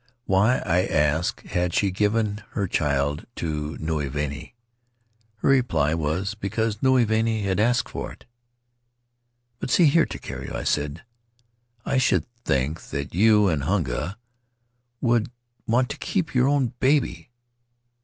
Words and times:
Why, 0.25 0.63
I 0.65 0.85
asked, 0.87 1.41
had 1.45 1.75
she 1.75 1.91
given 1.91 2.41
her 2.53 2.67
child 2.67 3.27
to 3.35 3.77
Nui 3.77 4.09
Vahine? 4.09 4.53
Her 5.35 5.49
reply 5.49 5.93
was, 5.93 6.33
because 6.33 6.81
Nui 6.81 7.05
Vahine 7.05 7.43
had 7.43 7.59
asked 7.59 7.87
for 7.89 8.11
it. 8.11 8.25
"But, 9.59 9.69
see 9.69 9.85
here, 9.85 10.07
Takiero," 10.07 10.55
I 10.55 10.63
said, 10.63 11.03
"I 11.85 11.99
should 11.99 12.25
think 12.45 12.81
that 12.85 13.13
you 13.13 13.47
and 13.47 13.61
Hunga 13.61 14.17
would 15.01 15.29
want 15.67 15.87
to 15.89 15.97
keep 15.99 16.33
your 16.33 16.47
own 16.47 16.73
baby. 16.79 17.29